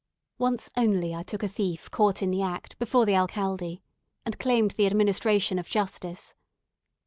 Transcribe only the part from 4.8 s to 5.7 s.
administration of